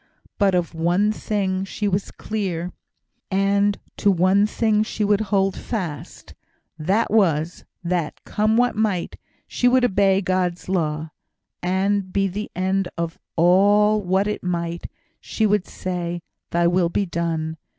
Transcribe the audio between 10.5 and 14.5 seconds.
law, and, be the end of all what it